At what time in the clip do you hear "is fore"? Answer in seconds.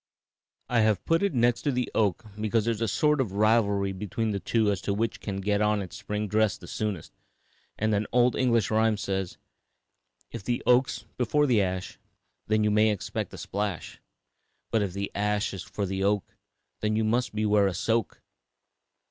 15.53-15.85